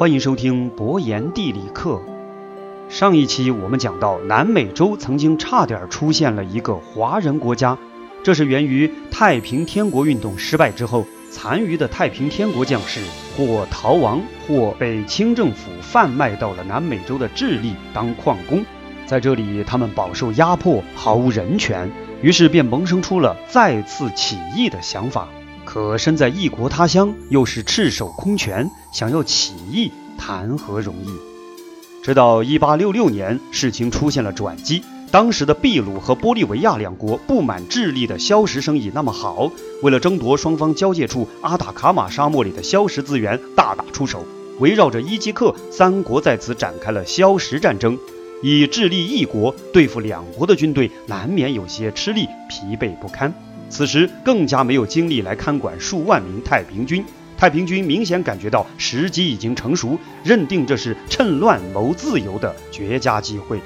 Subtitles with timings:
[0.00, 2.00] 欢迎收听博言地理课。
[2.88, 7.76] 上一期我们讲到，南美洲曾经差点出现了一个华人国家，
[8.22, 13.02] 这是源于太平天国运动失败之后，残余的太平天国将士
[13.36, 18.64] 或逃亡，或被清政府贩卖到了南美洲的智利当矿工，
[19.04, 21.90] 在这里他们饱受压迫，毫无人权，
[22.22, 25.28] 于是便萌生出了再次起义的想法。
[25.72, 31.10] 可身在异国他乡，又是赤手空拳，想要起义谈何容易？
[32.02, 34.82] 直到1866年，事情出现了转机。
[35.12, 39.48] 当时的秘鲁和玻利维亚两国不满智利的硝石生意那么好，
[39.80, 44.24] 为了争夺双方交界处阿塔卡马沙漠里的硝石资源，大打出手。
[44.58, 47.96] 围绕着伊基克，三国在此展开了硝石战争。
[48.42, 53.32] 以智利一国对付两国的军队，难免有些吃力、疲惫不堪。
[53.70, 57.02] 此时更加没有精力来看管数万名太平军。
[57.38, 63.58] 太平军明显感觉到时机已经成熟，认定这是趁乱谋自由的绝佳机会。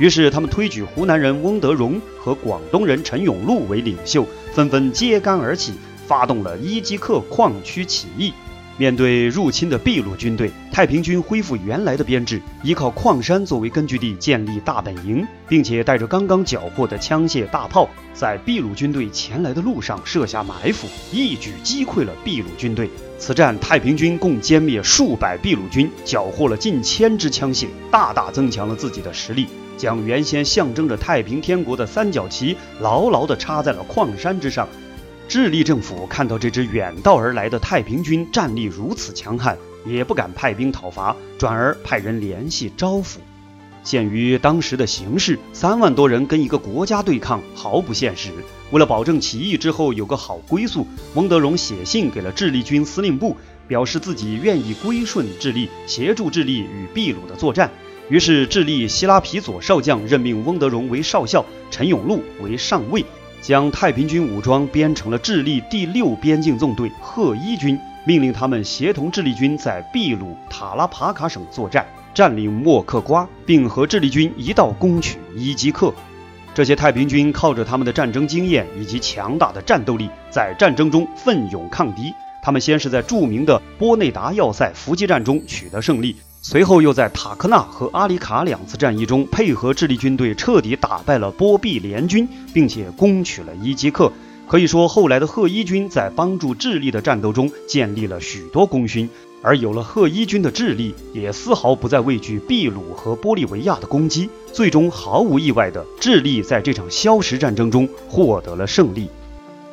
[0.00, 5.74] 于是他们推举湖南人翁德荣和广东人陈永禄为领袖，纷纷揭竿而起，
[6.08, 8.32] 发动了伊基克矿区起义。
[8.80, 22.88] 面对入侵的秘鲁军队，太平军恢复原来的编制，依靠矿山作为根据地建立大本营，并且带着刚刚缴获的枪械大炮，在秘鲁军队前来的路上设下埋伏，一举击溃了秘鲁军队。
[23.18, 34.66] 此战，太平军共歼灭数百秘鲁军，缴获了近千支枪械，大大增强了自己的实力，将原先象征着太平天国的三角旗牢牢地插在了矿山之上。
[35.30, 39.56] 智利政府看到这支远道而来的太平军战力如此强悍，
[39.86, 43.18] 也不敢派兵讨伐，转而派人联系招抚。
[43.84, 48.30] 鉴于当时的形势，三万多人跟一个国家对抗毫不现实。
[48.72, 53.36] 为了保证起义之后有个好归宿，翁德荣写信给了智利军司令部，
[53.68, 57.70] 表示自己愿意归顺智利，协助智利与秘鲁的作战。
[58.08, 63.04] 于是，智利希拉皮佐少将任命翁德荣为少校，陈永禄为上尉。
[63.40, 75.92] 将太平军武装编成了智利第六边境纵队赫伊军，命令他们协同智利军在秘鲁塔拉帕卡省作战，占领莫克瓜，并和智利军一道攻取伊基克。
[76.52, 82.12] 这些太平军靠着他们的战争经验以及强大的战斗力，在战争中奋勇抗敌。
[82.42, 86.16] 他们先是在著名的波内达要塞伏击战中取得胜利。
[86.42, 94.10] 随后又在塔克纳和阿里卡两次战役中，配合智利军队彻底打败了波毕联军，并且攻取了伊基克。
[94.48, 99.08] 可以说，后来的赫伊军在帮助智利的战斗中建立了许多功勋。
[99.42, 104.28] 而有了赫伊军的智利，也丝毫不再畏惧秘鲁和玻利维亚的攻击。
[104.52, 109.08] 最终，毫无意外的，智利在这场硝石战争中获得了胜利。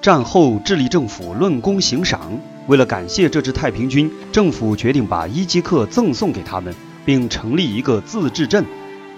[0.00, 2.40] 战后，智利政府论功行赏。
[2.66, 8.64] 为了感谢这支太平军，政府决定把伊基克赠送给他们，并成立一个自治镇。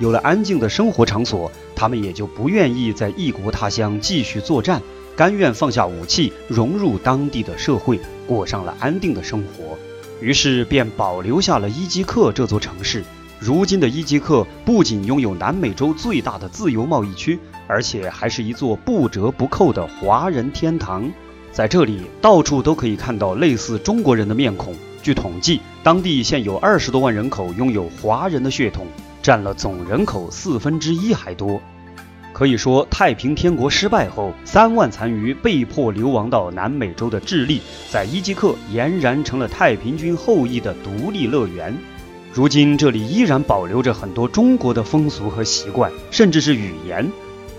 [0.00, 4.82] 有了安静的生活场所，他们也就不愿意在异国他乡继续作战，
[5.16, 9.78] 甘愿放下武器，融入当地的社会，过上了安定的生活。
[10.20, 13.04] 于是，便保留下了伊基克这座城市。
[13.38, 17.38] 如今的伊基克不仅拥有南美洲最大的自由贸易区。
[17.68, 21.10] 而且还是一座不折不扣的华人天堂，
[21.56, 24.74] 在这里到处都可以看到类似中国人的面孔。
[25.02, 28.86] 据统计，当地现有二十多万人口拥有华人的血统，
[29.22, 31.58] 占了总人口四分之一还多。
[32.34, 41.74] 可以说，太平天国失败后，三万残余被迫流亡到南美洲的智利，在伊基克俨然成了太平军后裔的独立乐园。
[42.34, 47.10] 如今，这里依然保留着很多中国的风俗和习惯，甚至是语言。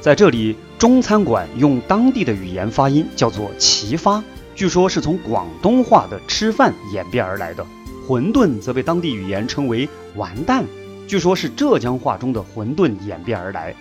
[0.00, 4.22] 在这里，中餐馆用当地的语言发音叫做“齐发”，
[4.54, 7.66] 据说是从广东话的“吃饭”演变而来的。
[8.06, 10.62] 馄饨则被当地语言称为“完蛋”，
[11.08, 13.74] 据说是浙江话中的“馄饨”演变而来。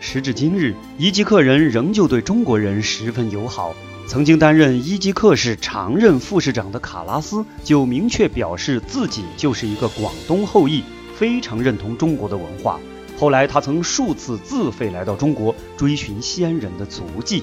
[0.00, 3.74] 时至今日，伊基克人仍旧对中国人十分友好。
[4.08, 10.82] 曾经担任伊基克市常任副市长的卡拉斯就明确表示自己就是一个广东后裔，
[11.14, 12.80] 非常认同中国的文化。
[13.18, 17.42] 后来，他曾数次自费来到中国追寻先人的足迹。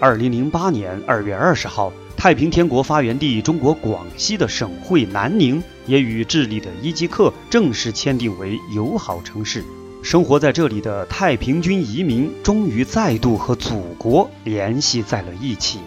[0.00, 9.64] 二零零八年二月二十号，太平天国发源地中国广西的省会南宁也与智利的伊基克正式签订为友好城市。
[10.00, 15.80] 生活在这里的太平军移民终于再度和祖国联系在了一起。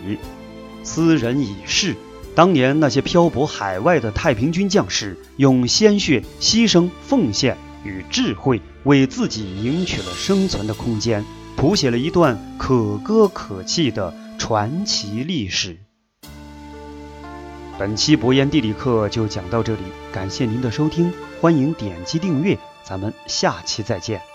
[0.83, 1.95] 斯人已逝，
[2.35, 8.61] 当年那些漂泊海外的太平军将士，用鲜血、牺牲、奉献与智慧。
[8.83, 11.23] 为自己赢取了生存的空间，
[11.55, 15.77] 谱写了一段可歌可泣的传奇历史。
[17.77, 19.81] 本期博言地理课就讲到这里，
[20.11, 24.30] 感谢您的收听，欢迎点击订阅，咱们下期再见。